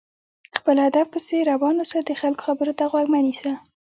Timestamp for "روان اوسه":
1.51-1.99